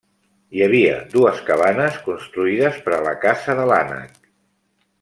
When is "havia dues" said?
0.67-1.43